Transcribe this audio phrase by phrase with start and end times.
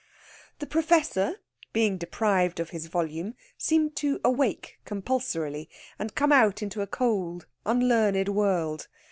[0.57, 1.35] The Professor,
[1.73, 7.45] being deprived of his volume, seemed to awake compulsorily, and come out into a cold,
[7.67, 8.87] unlearned world.